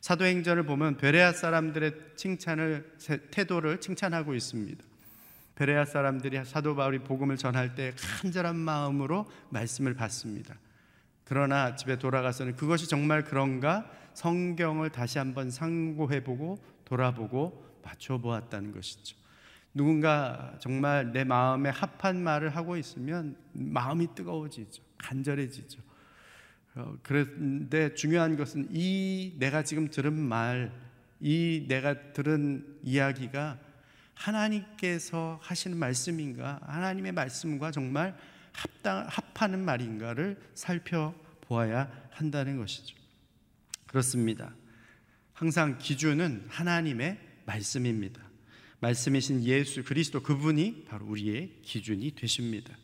사도행전을 0.00 0.64
보면 0.64 0.96
베레아 0.96 1.32
사람들의 1.32 1.92
칭찬을 2.16 2.96
태도를 3.30 3.80
칭찬하고 3.80 4.34
있습니다. 4.34 4.84
베레아 5.56 5.84
사람들이 5.84 6.44
사도 6.44 6.76
바울이 6.76 7.00
복음을 7.00 7.36
전할 7.36 7.74
때 7.74 7.92
간절한 7.96 8.56
마음으로 8.56 9.26
말씀을 9.50 9.94
받습니다. 9.94 10.54
그러나 11.24 11.74
집에 11.74 11.98
돌아가서는 11.98 12.54
그것이 12.56 12.88
정말 12.88 13.24
그런가 13.24 13.90
성경을 14.14 14.90
다시 14.90 15.18
한번 15.18 15.50
상고해보고 15.50 16.58
돌아보고 16.84 17.64
맞춰보았다는 17.82 18.72
것이죠. 18.72 19.16
누군가 19.74 20.56
정말 20.60 21.12
내 21.12 21.24
마음에 21.24 21.70
합한 21.70 22.22
말을 22.22 22.56
하고 22.56 22.76
있으면 22.76 23.36
마음이 23.52 24.14
뜨거워지죠. 24.14 24.82
간절해지죠. 24.98 25.87
어, 26.78 26.96
그런데 27.02 27.92
중요한 27.94 28.36
것은 28.36 28.68
이 28.70 29.34
내가 29.36 29.64
지금 29.64 29.90
들은 29.90 30.12
말, 30.16 30.72
이 31.20 31.64
내가 31.66 32.12
들은 32.12 32.78
이야기가 32.84 33.58
하나님께서 34.14 35.40
하시는 35.42 35.76
말씀인가, 35.76 36.60
하나님의 36.62 37.12
말씀과 37.12 37.72
정말 37.72 38.16
합당, 38.52 39.06
합하는 39.08 39.64
말인가를 39.64 40.40
살펴보아야 40.54 41.90
한다는 42.10 42.58
것이죠. 42.58 42.96
그렇습니다. 43.88 44.54
항상 45.32 45.78
기준은 45.78 46.46
하나님의 46.48 47.18
말씀입니다. 47.44 48.22
말씀이신 48.78 49.42
예수 49.44 49.82
그리스도 49.82 50.22
그분이 50.22 50.84
바로 50.84 51.06
우리의 51.06 51.58
기준이 51.62 52.12
되십니다. 52.14 52.76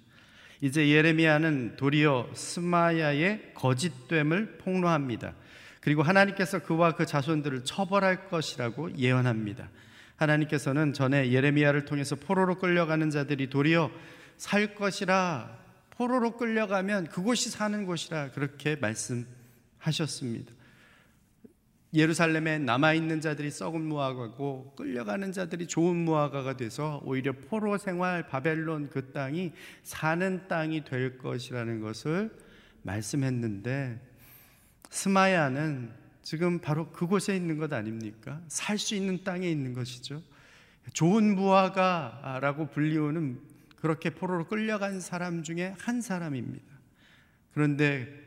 이제 0.65 0.89
예레미야는 0.89 1.77
도리어 1.77 2.31
스마야의 2.33 3.53
거짓됨을 3.53 4.57
폭로합니다. 4.57 5.35
그리고 5.83 6.03
하나님께서 6.03 6.61
그와 6.61 6.93
그 6.93 7.05
자손들을 7.05 7.67
처벌할 7.67 8.31
것이라고 8.31 8.97
예언합니다. 8.97 9.69
하나님께서는 10.17 10.95
전에 10.95 11.31
예레미야를 11.33 11.85
통해서 11.85 12.17
포로로 12.17 12.55
끌려가는 12.55 13.11
자들이 13.11 13.51
도리어 13.51 13.91
살 14.39 14.75
것이라 14.75 15.55
포로로 15.91 16.39
끌려가면 16.39 17.09
그곳이 17.09 17.51
사는 17.51 17.85
곳이라 17.85 18.31
그렇게 18.31 18.77
말씀하셨습니다. 18.77 20.51
예루살렘에 21.95 22.59
남아있는 22.59 23.21
자들이 23.21 23.53
썩은 23.53 23.81
무화과고 23.83 24.75
끌려가는 24.77 25.31
자들이 25.31 25.69
좋은 25.69 25.95
무화과가 25.95 26.57
돼서 26.57 27.01
오히려 27.05 27.33
포로 27.33 27.79
생활 27.79 28.27
바벨론 28.27 28.91
그 28.91 29.13
땅이 29.13 29.53
사는 29.85 30.49
땅이 30.49 30.85
될 30.85 31.19
것이라는 31.19 31.81
것을 31.81 32.37
말씀했는데 32.83 34.01
스마야는 34.91 35.93
지금 36.23 36.59
바로 36.59 36.91
그곳에 36.91 37.37
있는 37.37 37.59
것 37.59 37.73
아닙니까? 37.73 38.41
살 38.49 38.77
수 38.79 38.95
있는 38.97 39.23
땅에 39.23 39.49
있는 39.49 39.73
것이죠. 39.73 40.21
좋은 40.95 41.35
무화과라고 41.37 42.71
불리우는 42.71 43.41
그렇게 43.77 44.11
포로로 44.11 44.49
끌려간 44.49 45.01
사람 45.01 45.43
중에 45.43 45.75
한 45.79 46.01
사람입니다. 46.01 46.65
그런데 47.53 48.24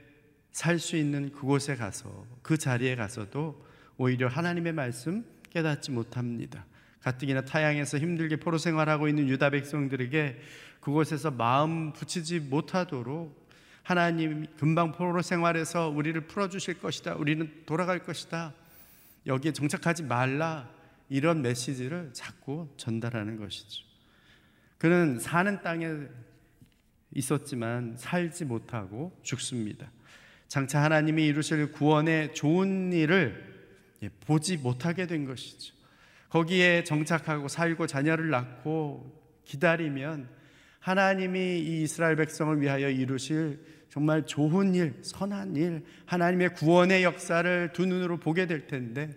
살 0.57 0.79
수 0.79 0.97
있는 0.97 1.31
그곳에 1.31 1.75
가서 1.75 2.25
그 2.41 2.57
자리에 2.57 2.95
가서도 2.95 3.63
오히려 3.95 4.27
하나님의 4.27 4.73
말씀 4.73 5.23
깨닫지 5.51 5.91
못합니다. 5.91 6.65
가뜩이나 7.01 7.41
타양에서 7.41 7.99
힘들게 7.99 8.37
포로 8.37 8.57
생활하고 8.57 9.07
있는 9.07 9.29
유다 9.29 9.51
백성들에게 9.51 10.41
그곳에서 10.79 11.29
마음 11.29 11.93
붙이지 11.93 12.39
못하도록 12.39 13.47
하나님 13.83 14.47
금방 14.57 14.93
포로 14.93 15.21
생활에서 15.21 15.89
우리를 15.89 16.19
풀어 16.21 16.49
주실 16.49 16.79
것이다. 16.79 17.13
우리는 17.17 17.63
돌아갈 17.67 17.99
것이다. 17.99 18.55
여기에 19.27 19.53
정착하지 19.53 20.03
말라. 20.03 20.67
이런 21.07 21.43
메시지를 21.43 22.09
자꾸 22.13 22.67
전달하는 22.77 23.37
것이죠. 23.37 23.85
그는 24.79 25.19
사는 25.19 25.61
땅에 25.61 25.87
있었지만 27.13 27.95
살지 27.95 28.45
못하고 28.45 29.15
죽습니다. 29.21 29.91
장차 30.47 30.81
하나님이 30.81 31.25
이루실 31.25 31.71
구원의 31.71 32.33
좋은 32.33 32.93
일을 32.93 33.45
예, 34.03 34.09
보지 34.25 34.57
못하게 34.57 35.07
된 35.07 35.25
것이죠. 35.25 35.73
거기에 36.29 36.83
정착하고 36.83 37.47
살고 37.47 37.87
자녀를 37.87 38.29
낳고 38.29 39.17
기다리면 39.45 40.29
하나님이 40.79 41.59
이 41.59 41.83
이스라엘 41.83 42.15
백성을 42.15 42.61
위하여 42.61 42.89
이루실 42.89 43.59
정말 43.89 44.25
좋은 44.25 44.75
일, 44.75 44.99
선한 45.01 45.55
일, 45.55 45.83
하나님의 46.05 46.53
구원의 46.53 47.03
역사를 47.03 47.71
두 47.73 47.85
눈으로 47.85 48.17
보게 48.17 48.45
될 48.45 48.67
텐데 48.67 49.09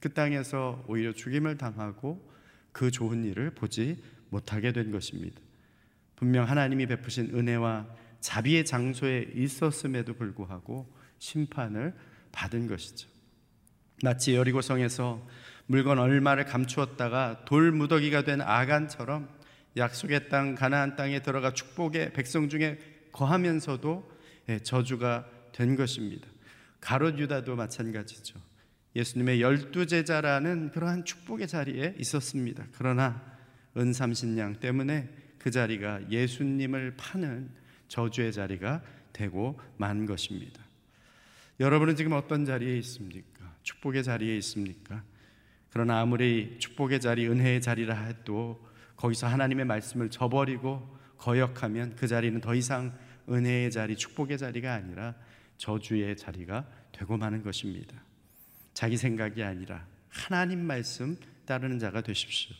그 0.00 0.12
땅에서 0.12 0.84
오히려 0.88 1.12
죽임을 1.12 1.58
당하고 1.58 2.26
그 2.72 2.90
좋은 2.90 3.24
일을 3.24 3.50
보지 3.50 4.02
못하게 4.30 4.72
된 4.72 4.90
것입니다. 4.90 5.40
분명 6.14 6.48
하나님이 6.48 6.86
베푸신 6.86 7.34
은혜와 7.34 7.86
자비의 8.20 8.64
장소에 8.64 9.30
있었음에도 9.34 10.14
불구하고 10.14 10.92
심판을 11.18 11.94
받은 12.32 12.66
것이죠. 12.66 13.08
마치 14.02 14.34
여리고성에서 14.34 15.26
물건 15.66 15.98
얼마를 15.98 16.44
감추었다가 16.44 17.44
돌 17.44 17.72
무더기가 17.72 18.22
된 18.24 18.40
아간처럼 18.40 19.28
약속의 19.76 20.28
땅 20.28 20.54
가나안 20.54 20.96
땅에 20.96 21.20
들어가 21.20 21.52
축복의 21.52 22.12
백성 22.12 22.48
중에 22.48 22.78
거하면서도 23.12 24.16
예, 24.48 24.58
저주가 24.60 25.26
된 25.52 25.76
것입니다. 25.76 26.28
가롯 26.80 27.18
유다도 27.18 27.56
마찬가지죠. 27.56 28.38
예수님의 28.94 29.42
열두 29.42 29.86
제자라는 29.86 30.70
그러한 30.70 31.04
축복의 31.04 31.48
자리에 31.48 31.94
있었습니다. 31.98 32.66
그러나 32.72 33.22
은삼신양 33.76 34.60
때문에 34.60 35.08
그 35.38 35.50
자리가 35.50 36.10
예수님을 36.10 36.94
파는 36.96 37.50
저주의 37.88 38.32
자리가 38.32 38.82
되고 39.12 39.58
만 39.76 40.06
것입니다. 40.06 40.62
여러분은 41.58 41.96
지금 41.96 42.12
어떤 42.12 42.44
자리에 42.44 42.76
있습니까? 42.78 43.54
축복의 43.62 44.04
자리에 44.04 44.36
있습니까? 44.38 45.02
그러나 45.70 46.00
아무리 46.00 46.58
축복의 46.58 47.00
자리, 47.00 47.26
은혜의 47.26 47.60
자리라 47.60 47.94
해도 47.94 48.66
거기서 48.96 49.26
하나님의 49.26 49.64
말씀을 49.64 50.10
저버리고 50.10 50.96
거역하면 51.18 51.96
그 51.96 52.06
자리는 52.06 52.40
더 52.40 52.54
이상 52.54 52.96
은혜의 53.28 53.70
자리, 53.70 53.96
축복의 53.96 54.38
자리가 54.38 54.72
아니라 54.72 55.14
저주의 55.56 56.16
자리가 56.16 56.66
되고 56.92 57.16
마는 57.16 57.42
것입니다. 57.42 58.02
자기 58.74 58.96
생각이 58.96 59.42
아니라 59.42 59.86
하나님 60.08 60.60
말씀 60.60 61.16
따르는 61.46 61.78
자가 61.78 62.02
되십시오. 62.02 62.54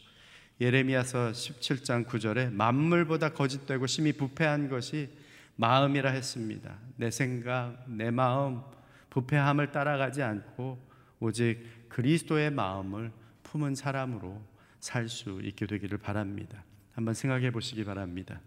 예레미야서 0.61 1.33
17장 1.33 2.07
9절에 2.07 2.51
만물보다 2.51 3.33
거짓되고 3.35 3.87
심히 3.87 4.13
부패한 4.13 4.69
것이 4.69 5.11
마음이라 5.57 6.11
했습니다. 6.11 6.79
내 6.97 7.11
생각, 7.11 7.85
내 7.87 8.11
마음 8.11 8.63
부패함을 9.11 9.73
따라가지 9.73 10.23
않고 10.23 10.79
오직 11.21 11.89
그리스도의 11.89 12.51
마음을 12.51 13.13
품은 13.43 13.75
사람으로 13.75 14.43
살 14.81 15.09
수 15.09 15.41
있게 15.43 15.67
되기를 15.67 15.99
바랍니다. 15.99 16.63
한번 16.93 17.15
생각해 17.15 17.51
보시기 17.51 17.85
바랍니다. 17.85 18.41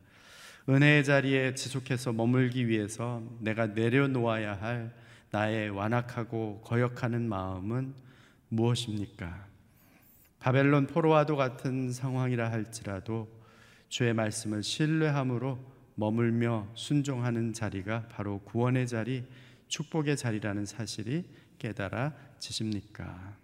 은혜의 0.67 1.04
자리에 1.04 1.54
지속해서 1.56 2.13
머물기 2.13 2.67
위해서 2.67 3.24
내가 3.39 3.67
내려놓아야 3.67 4.62
할 4.62 4.93
나의 5.32 5.69
완악하고 5.69 6.62
거역하는 6.62 7.28
마음은 7.28 7.93
무엇입니까? 8.50 9.48
바벨론 10.39 10.88
포로와도 10.88 11.36
같은 11.36 11.91
상황이라 11.91 12.52
할지라도 12.52 13.30
주의 13.89 14.13
말씀을 14.13 14.63
신뢰함으로 14.63 15.60
머물며 15.95 16.69
순종하는 16.75 17.52
자리가 17.52 18.08
바로 18.08 18.39
구원의 18.39 18.88
자리, 18.88 19.25
축복의 19.67 20.15
자리라는 20.15 20.65
사실이 20.65 21.25
깨달아지십니까? 21.60 23.38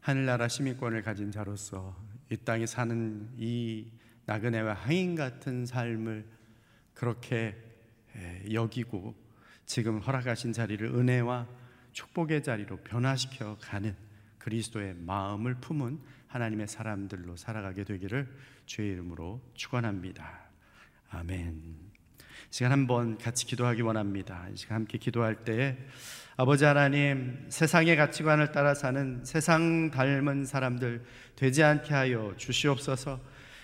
하늘나라 0.00 0.46
시민권을 0.46 1.02
가진 1.02 1.32
자로서 1.32 1.96
이 2.30 2.36
땅에 2.36 2.66
사는 2.66 3.28
이 3.36 3.86
나그네와 4.26 4.74
하인 4.74 5.16
같은 5.16 5.66
삶을 5.66 6.24
그렇게 6.92 7.56
여기고 8.52 9.14
지금 9.66 9.98
허락하신 9.98 10.52
자리를 10.52 10.86
은혜와 10.86 11.48
축복의 11.92 12.42
자리로 12.42 12.76
변화시켜 12.78 13.56
가는 13.60 13.96
그리스도의 14.44 14.94
마음을 14.98 15.54
품은 15.54 15.98
하나님의 16.28 16.68
사람들로 16.68 17.36
살아가게 17.36 17.84
되기를 17.84 18.28
주의 18.66 18.92
이름으로 18.92 19.40
축원합니다. 19.54 20.38
아멘. 21.10 21.62
시간 22.50 22.72
한번 22.72 23.16
같이 23.16 23.46
기도하기 23.46 23.80
원합니다. 23.80 24.46
이 24.52 24.56
시간 24.56 24.76
함께 24.76 24.98
기도할 24.98 25.36
때에 25.44 25.78
아버지 26.36 26.66
하나님 26.66 27.46
세상의 27.48 27.96
가치관을 27.96 28.52
따라 28.52 28.74
사는 28.74 29.24
세상 29.24 29.90
닮은 29.90 30.44
사람들 30.44 31.02
되지 31.36 31.62
않게 31.62 31.94
하여 31.94 32.34
주시옵소서. 32.36 33.20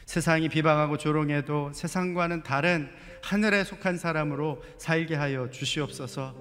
세상이 0.06 0.48
비방하고 0.48 0.96
조롱해도 0.96 1.72
세상과는 1.74 2.42
다른 2.42 2.90
하늘에 3.22 3.64
속한 3.64 3.98
사람으로 3.98 4.64
살게 4.78 5.14
하여 5.14 5.50
주시옵소서. 5.50 6.34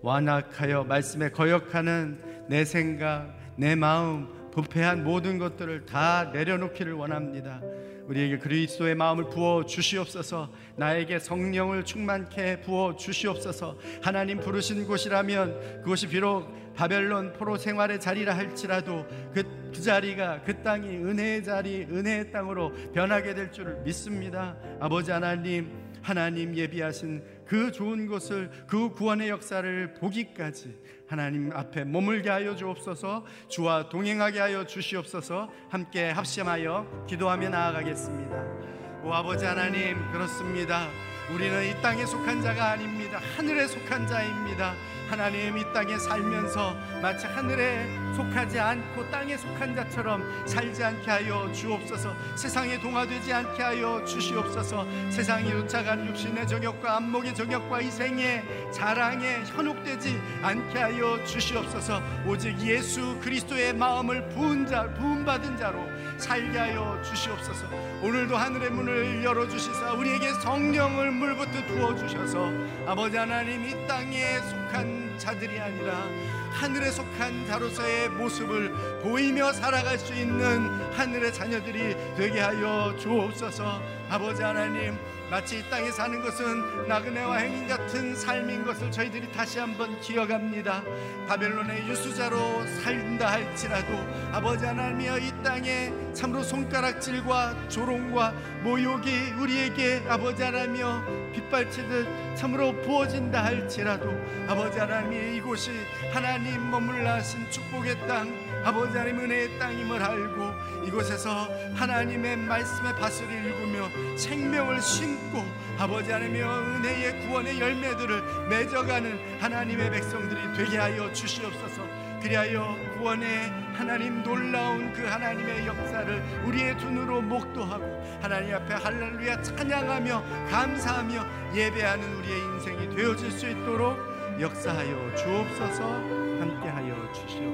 완악하여 0.00 0.84
말씀에 0.84 1.30
거역하는 1.30 2.46
내 2.48 2.64
생각, 2.64 3.41
내 3.56 3.74
마음, 3.74 4.28
부패한 4.52 5.04
모든 5.04 5.38
것들을 5.38 5.86
다 5.86 6.30
내려놓기를 6.32 6.92
원합니다. 6.92 7.60
우리에게 8.06 8.38
그리스도의 8.38 8.94
마음을 8.94 9.28
부어 9.28 9.64
주시옵소서. 9.64 10.50
나에게 10.76 11.18
성령을 11.18 11.84
충만케 11.84 12.60
부어 12.62 12.96
주시옵소서. 12.96 13.78
하나님 14.02 14.40
부르신 14.40 14.86
곳이라면 14.86 15.82
그곳이 15.82 16.08
비록 16.08 16.74
바벨론 16.74 17.32
포로 17.34 17.56
생활의 17.56 18.00
자리라 18.00 18.36
할지라도 18.36 19.06
그, 19.32 19.42
그 19.72 19.80
자리가 19.80 20.42
그 20.42 20.62
땅이 20.62 20.88
은혜의 20.88 21.44
자리, 21.44 21.82
은혜의 21.82 22.32
땅으로 22.32 22.72
변하게 22.92 23.34
될 23.34 23.52
줄을 23.52 23.80
믿습니다. 23.84 24.56
아버지 24.80 25.10
하나님, 25.10 25.70
하나님 26.02 26.56
예비하신 26.56 27.22
그 27.52 27.70
좋은 27.70 28.06
곳을 28.06 28.50
그 28.66 28.88
구원의 28.94 29.28
역사를 29.28 29.92
보기까지 30.00 30.74
하나님 31.06 31.52
앞에 31.52 31.84
머물게 31.84 32.30
하여 32.30 32.56
주옵소서 32.56 33.26
주와 33.48 33.90
동행하게 33.90 34.40
하여 34.40 34.64
주시옵소서 34.66 35.50
함께 35.68 36.08
합심하여 36.08 37.04
기도하며 37.06 37.50
나아가겠습니다. 37.50 39.02
오 39.04 39.12
아버지 39.12 39.44
하나님 39.44 39.98
그렇습니다 40.12 40.88
우리는 41.30 41.64
이 41.64 41.80
땅에 41.80 42.04
속한 42.04 42.42
자가 42.42 42.72
아닙니다. 42.72 43.20
하늘에 43.36 43.66
속한 43.66 44.06
자입니다. 44.06 44.74
하나님 45.08 45.58
이 45.58 45.72
땅에 45.74 45.98
살면서 45.98 46.74
마치 47.02 47.26
하늘에 47.26 47.86
속하지 48.16 48.58
않고 48.58 49.10
땅에 49.10 49.36
속한 49.36 49.74
자처럼 49.74 50.22
살지 50.46 50.82
않게 50.82 51.10
하여 51.10 51.52
주옵소서. 51.52 52.14
세상에 52.34 52.80
동화되지 52.80 53.30
않게 53.30 53.62
하여 53.62 54.02
주시옵소서. 54.06 54.86
세상이 55.10 55.50
쫓아간 55.50 56.06
육신의 56.06 56.48
정욕과 56.48 56.96
안목의 56.96 57.34
정욕과 57.34 57.82
이생의 57.82 58.72
자랑에 58.72 59.42
현혹되지 59.44 60.18
않게 60.42 60.78
하여 60.78 61.22
주시옵소서. 61.24 62.02
오직 62.26 62.58
예수 62.60 63.18
그리스도의 63.20 63.74
마음을 63.74 64.26
부은 64.30 64.66
자 64.66 64.88
부은받은 64.94 65.58
자로 65.58 65.91
살게 66.22 66.56
하여 66.56 67.02
주시옵소서. 67.02 67.66
오늘도 68.00 68.36
하늘의 68.36 68.70
문을 68.70 69.24
열어주시사 69.24 69.94
우리에게 69.94 70.32
성령을 70.34 71.10
물부터 71.10 71.66
부어주셔서 71.66 72.50
아버지 72.86 73.16
하나님 73.16 73.64
이 73.64 73.86
땅에 73.88 74.38
속한 74.38 75.18
자들이 75.18 75.58
아니라 75.58 76.06
하늘에 76.52 76.92
속한 76.92 77.46
자로서의 77.46 78.10
모습을 78.10 79.00
보이며 79.02 79.52
살아갈 79.52 79.98
수 79.98 80.14
있는 80.14 80.68
하늘의 80.92 81.32
자녀들이 81.32 81.96
되게 82.16 82.40
하여 82.40 82.94
주옵소서. 82.98 83.82
아버지 84.08 84.42
하나님 84.42 84.96
마치 85.32 85.60
이 85.60 85.70
땅에 85.70 85.90
사는 85.90 86.20
것은 86.20 86.86
나그네와 86.86 87.38
행인 87.38 87.66
같은 87.66 88.14
삶인 88.14 88.66
것을 88.66 88.90
저희들이 88.90 89.32
다시 89.32 89.58
한번 89.58 89.98
기억합니다. 89.98 90.82
바벨론의 91.26 91.88
유수자로 91.88 92.66
살다 92.82 93.32
할지라도 93.32 93.94
아버지 94.30 94.66
하나님이여 94.66 95.18
이 95.20 95.32
땅에 95.42 95.90
참으로 96.12 96.42
손가락질과 96.42 97.68
조롱과 97.70 98.34
모욕이 98.62 99.30
우리에게 99.40 100.02
아버지 100.06 100.42
하나님이여 100.42 101.30
빗발치듯 101.32 102.36
참으로 102.36 102.78
부어진다 102.82 103.42
할지라도 103.42 104.10
아버지 104.46 104.78
하나님이 104.78 105.38
이곳이 105.38 105.70
하나님 106.12 106.70
머물라 106.70 107.14
하신 107.14 107.50
축복의 107.50 108.06
땅 108.06 108.51
아버지 108.64 108.96
하나님 108.96 109.20
은혜의 109.20 109.58
땅임을 109.58 110.02
알고 110.02 110.52
이곳에서 110.86 111.48
하나님의 111.74 112.36
말씀의 112.36 112.94
밭을 112.94 113.30
읽으며 113.30 113.88
생명을 114.16 114.80
심고 114.80 115.44
아버지 115.78 116.12
하나님의 116.12 116.42
은혜의 116.42 117.26
구원의 117.26 117.60
열매들을 117.60 118.48
맺어가는 118.48 119.40
하나님의 119.40 119.90
백성들이 119.90 120.40
되게 120.56 120.78
하여 120.78 121.12
주시옵소서. 121.12 121.82
그리하여 122.22 122.76
구원의 122.96 123.50
하나님 123.74 124.22
놀라운 124.22 124.92
그 124.92 125.04
하나님의 125.04 125.66
역사를 125.66 126.22
우리의 126.44 126.76
눈으로 126.76 127.20
목도하고 127.20 128.20
하나님 128.22 128.54
앞에 128.54 128.74
할렐루야 128.74 129.42
찬양하며 129.42 130.22
감사하며 130.50 131.26
예배하는 131.52 132.14
우리의 132.18 132.38
인생이 132.38 132.94
되어질 132.94 133.32
수 133.32 133.48
있도록 133.48 133.98
역사하여 134.40 135.16
주옵소서. 135.16 136.22
함께하여 136.42 137.12
주시옵소서 137.12 137.51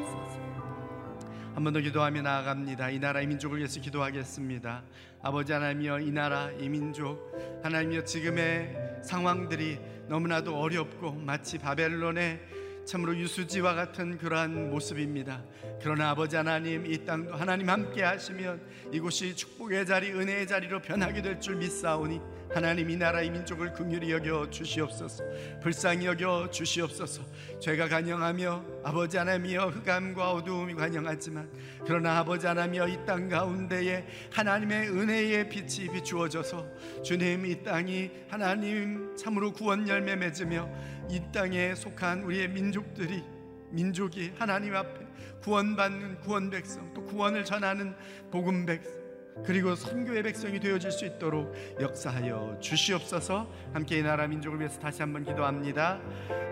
한 1.58 1.64
번 1.64 1.72
더 1.72 1.80
기도하며 1.80 2.22
나아갑니다. 2.22 2.90
이 2.90 3.00
나라의 3.00 3.26
민족을 3.26 3.58
위해서 3.58 3.80
기도하겠습니다. 3.80 4.84
아버지 5.22 5.52
하나님이여 5.52 5.98
이 5.98 6.12
나라 6.12 6.52
이 6.52 6.68
민족 6.68 7.32
하나님이여 7.64 8.04
지금의 8.04 9.00
상황들이 9.02 9.80
너무나도 10.06 10.56
어렵고 10.56 11.10
마치 11.14 11.58
바벨론의 11.58 12.40
참으로 12.86 13.16
유수지와 13.16 13.74
같은 13.74 14.18
그러한 14.18 14.70
모습입니다. 14.70 15.42
그러나 15.82 16.10
아버지 16.10 16.36
하나님 16.36 16.86
이 16.86 17.04
땅도 17.04 17.34
하나님 17.34 17.68
함께 17.68 18.04
하시면 18.04 18.60
이곳이 18.92 19.34
축복의 19.34 19.84
자리 19.84 20.12
은혜의 20.12 20.46
자리로 20.46 20.80
변하게 20.80 21.22
될 21.22 21.40
줄 21.40 21.56
믿사오니 21.56 22.20
하나님 22.54 22.88
이 22.88 22.96
나라의 22.96 23.30
민족을 23.30 23.72
긍휼히 23.72 24.10
여겨 24.10 24.50
주시옵소서. 24.50 25.24
불쌍히 25.62 26.06
여겨 26.06 26.50
주시옵소서. 26.50 27.22
죄가 27.60 27.88
간영하며 27.88 28.64
아버지 28.84 29.16
하나님이여 29.18 29.66
흑암과 29.68 30.32
어두움이 30.32 30.74
간영하지만 30.74 31.50
그러나 31.86 32.18
아버지 32.18 32.46
하나님이여 32.46 32.88
이 32.88 32.98
땅 33.06 33.28
가운데에 33.28 34.06
하나님의 34.32 34.90
은혜의 34.90 35.48
빛이 35.48 35.88
비추어져서 35.92 36.66
주님 37.02 37.46
이 37.46 37.62
땅이 37.62 38.10
하나님 38.28 39.16
참으로 39.16 39.52
구원 39.52 39.88
열매 39.88 40.16
맺으며 40.16 40.68
이 41.10 41.22
땅에 41.32 41.74
속한 41.74 42.22
우리의 42.24 42.48
민족들이 42.48 43.22
민족이 43.70 44.32
하나님 44.38 44.74
앞에 44.76 45.06
구원받는 45.42 46.20
구원 46.20 46.50
백성 46.50 46.92
또 46.92 47.04
구원을 47.04 47.44
전하는 47.44 47.94
복음 48.30 48.66
백성 48.66 48.97
그리고 49.44 49.74
선교의 49.74 50.22
백성이 50.22 50.60
되어질 50.60 50.90
수 50.90 51.06
있도록 51.06 51.54
역사하여 51.80 52.58
주시옵소서. 52.60 53.48
함께 53.72 53.98
이 53.98 54.02
나라 54.02 54.26
민족을 54.26 54.58
위해서 54.58 54.78
다시 54.78 55.02
한번 55.02 55.24
기도합니다. 55.24 55.98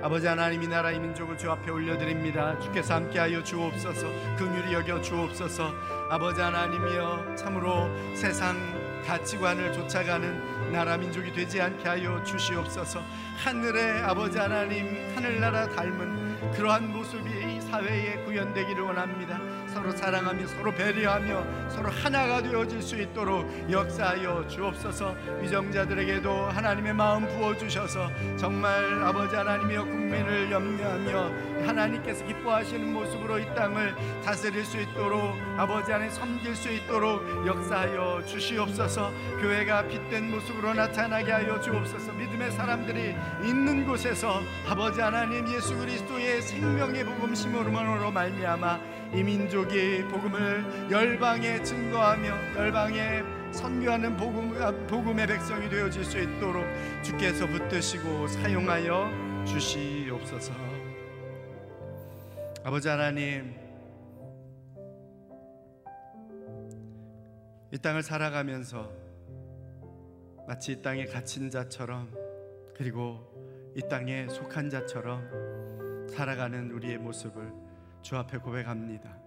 아버지 0.02 0.26
하나님 0.26 0.62
이 0.62 0.68
나라 0.68 0.90
이 0.90 0.98
민족을 0.98 1.36
주 1.36 1.50
앞에 1.50 1.70
올려드립니다. 1.70 2.58
주께서 2.60 2.94
함께하여 2.94 3.42
주옵소서. 3.42 4.06
긍휼히 4.36 4.72
여겨 4.72 5.02
주옵소서. 5.02 5.72
아버지 6.10 6.40
하나님이여 6.40 7.34
참으로 7.36 7.88
세상 8.14 8.56
가치관을 9.06 9.72
쫓아가는 9.72 10.72
나라 10.72 10.96
민족이 10.96 11.32
되지 11.32 11.60
않게 11.60 11.88
하여 11.88 12.22
주시옵소서. 12.24 13.02
하늘의 13.44 14.02
아버지 14.02 14.38
하나님 14.38 15.14
하늘나라 15.14 15.68
닮은 15.68 16.52
그러한 16.52 16.92
모습이 16.92 17.56
이 17.56 17.60
사회에 17.60 18.24
구현되기를 18.24 18.82
원합니다 18.82 19.38
서로 19.76 19.90
사랑하며 19.90 20.46
서로 20.46 20.72
배려하며 20.72 21.68
서로 21.68 21.90
하나가 21.90 22.42
되어질 22.42 22.80
수 22.80 22.98
있도록 22.98 23.46
역사하여 23.70 24.48
주옵소서. 24.48 25.14
위정자들에게도 25.42 26.46
하나님의 26.46 26.94
마음 26.94 27.28
부어주셔서 27.28 28.10
정말 28.38 29.02
아버지 29.02 29.36
하나님이여 29.36 29.84
국민을 29.84 30.50
염려하며 30.50 31.66
하나님께서 31.66 32.24
기뻐하시는 32.24 32.90
모습으로 32.90 33.38
이 33.38 33.54
땅을 33.54 33.94
다스릴 34.24 34.64
수 34.64 34.80
있도록 34.80 35.36
아버지 35.58 35.92
하나님 35.92 36.10
섬길 36.14 36.56
수 36.56 36.72
있도록 36.72 37.46
역사하여 37.46 38.24
주시옵소서. 38.24 39.12
교회가 39.42 39.88
빛된 39.88 40.30
모습으로 40.30 40.72
나타나게 40.72 41.32
하여 41.32 41.60
주옵소서. 41.60 42.14
믿음의 42.14 42.50
사람들이 42.52 43.14
있는 43.44 43.86
곳에서 43.86 44.40
아버지 44.66 45.02
하나님 45.02 45.46
예수 45.52 45.76
그리스도의 45.76 46.40
생명의 46.40 47.04
복음 47.04 47.34
심으로 47.34 48.10
말미암아 48.10 48.96
이 49.16 49.22
민족이 49.22 50.04
복음을 50.10 50.90
열방에 50.90 51.62
증거하며 51.62 52.54
열방에 52.54 53.22
선교하는 53.50 54.14
복음, 54.14 54.52
복음의 54.88 55.26
백성이 55.26 55.70
되어질 55.70 56.04
수 56.04 56.18
있도록 56.18 56.62
주께서 57.02 57.46
붙드시고 57.46 58.26
사용하여 58.26 59.44
주시옵소서. 59.46 60.52
아버지 62.62 62.90
하나님 62.90 63.56
이 67.72 67.78
땅을 67.78 68.02
살아가면서 68.02 68.92
마치 70.46 70.72
이 70.72 70.82
땅에 70.82 71.06
갇힌 71.06 71.48
자처럼 71.48 72.12
그리고 72.76 73.72
이 73.74 73.80
땅에 73.88 74.28
속한 74.28 74.68
자처럼 74.68 76.06
살아가는 76.10 76.70
우리의 76.70 76.98
모습을 76.98 77.65
주 78.06 78.16
앞에 78.16 78.38
고백합니다. 78.38 79.18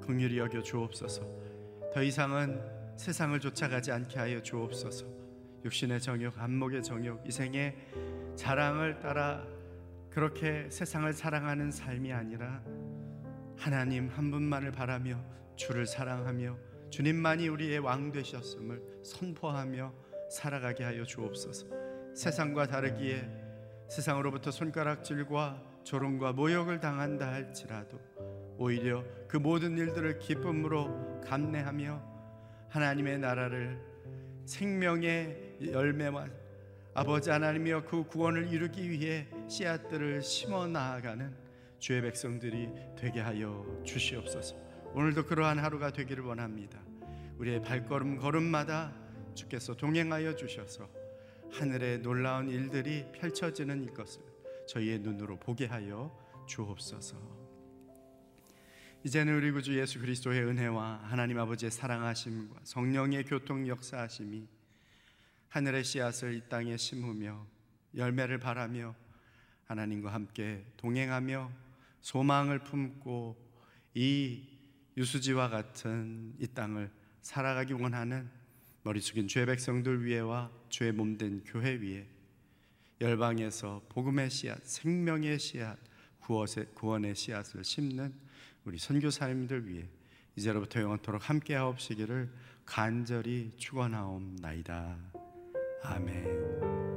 긍휼히 0.00 0.38
여겨 0.38 0.62
주옵소서. 0.62 1.22
더 1.92 2.02
이상은 2.02 2.62
세상을 2.96 3.38
쫓아가지 3.38 3.92
않게 3.92 4.18
하여 4.18 4.40
주옵소서. 4.40 5.04
육신의 5.66 6.00
정욕, 6.00 6.38
안목의 6.38 6.82
정욕, 6.82 7.26
이생의 7.26 7.76
자랑을 8.34 9.00
따라 9.00 9.44
그렇게 10.08 10.66
세상을 10.70 11.12
사랑하는 11.12 11.70
삶이 11.70 12.10
아니라 12.10 12.62
하나님 13.58 14.08
한 14.08 14.30
분만을 14.30 14.72
바라며 14.72 15.22
주를 15.56 15.84
사랑하며 15.84 16.56
주님만이 16.88 17.48
우리의 17.48 17.80
왕 17.80 18.12
되셨음을 18.12 19.02
선포하며 19.04 19.92
살아가게 20.30 20.84
하여 20.84 21.04
주옵소서. 21.04 21.66
세상과 22.14 22.66
다르기에 22.68 23.28
세상으로부터 23.90 24.50
손가락질과 24.50 25.71
조롱과 25.84 26.32
모욕을 26.32 26.80
당한다 26.80 27.32
할지라도 27.32 28.00
오히려 28.58 29.04
그 29.28 29.36
모든 29.36 29.76
일들을 29.76 30.18
기쁨으로 30.18 31.20
감내하며 31.24 32.12
하나님의 32.68 33.18
나라를 33.18 33.78
생명의 34.44 35.58
열매와 35.72 36.26
아버지 36.94 37.30
하나님이여 37.30 37.84
그 37.84 38.04
구원을 38.04 38.52
이루기 38.52 38.90
위해 38.90 39.26
씨앗들을 39.48 40.22
심어 40.22 40.66
나아가는 40.66 41.34
주의 41.78 42.00
백성들이 42.02 42.68
되게 42.96 43.20
하여 43.20 43.66
주시옵소서. 43.84 44.54
오늘도 44.94 45.24
그러한 45.24 45.58
하루가 45.58 45.90
되기를 45.90 46.22
원합니다. 46.24 46.78
우리의 47.38 47.62
발걸음 47.62 48.18
걸음마다 48.18 48.92
주께서 49.34 49.74
동행하여 49.74 50.36
주셔서 50.36 50.88
하늘의 51.50 52.02
놀라운 52.02 52.48
일들이 52.48 53.06
펼쳐지는 53.12 53.82
이것을 53.84 54.31
저희의 54.68 55.00
눈으로 55.00 55.38
보게 55.38 55.66
하여 55.66 56.16
주옵소서. 56.46 57.42
이제는 59.04 59.36
우리 59.36 59.50
구주 59.50 59.76
예수 59.78 59.98
그리스도의 59.98 60.44
은혜와 60.44 61.00
하나님 61.04 61.38
아버지의 61.38 61.72
사랑하심과 61.72 62.60
성령의 62.62 63.24
교통 63.24 63.66
역사하심이 63.66 64.46
하늘의 65.48 65.82
씨앗을 65.84 66.34
이 66.34 66.48
땅에 66.48 66.76
심으며 66.76 67.44
열매를 67.96 68.38
바라며 68.38 68.94
하나님과 69.64 70.12
함께 70.12 70.64
동행하며 70.76 71.50
소망을 72.00 72.60
품고 72.60 73.36
이 73.94 74.48
유수지와 74.96 75.48
같은 75.48 76.34
이 76.38 76.46
땅을 76.46 76.90
살아가기 77.22 77.72
원하는 77.72 78.30
머리 78.82 79.00
숙인 79.00 79.28
죄 79.28 79.46
백성들 79.46 80.04
위에와 80.04 80.50
죄 80.68 80.92
몸된 80.92 81.44
교회 81.44 81.74
위에 81.74 82.11
열방에서 83.02 83.82
복음의 83.88 84.30
씨앗, 84.30 84.60
생명의 84.62 85.38
씨앗, 85.40 85.76
구원의 86.20 87.16
씨앗을 87.16 87.64
심는 87.64 88.14
우리 88.64 88.78
선교사님들 88.78 89.68
위해 89.68 89.88
이제로부터 90.36 90.80
영원토록 90.80 91.28
함께하옵시기를 91.28 92.32
간절히 92.64 93.50
축원하옵나이다. 93.56 94.96
아멘. 95.82 96.92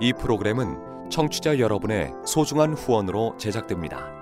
이 0.00 0.12
프로그램은 0.14 1.10
청취자 1.10 1.58
여러분의 1.58 2.10
소중한 2.26 2.72
후원으로 2.72 3.36
제작됩니다. 3.36 4.21